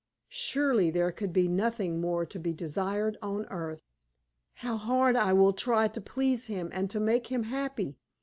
[0.29, 3.83] Surely there could be nothing more to be desired on earth.
[4.65, 7.99] "How hard I will try to please him and to make him happy!"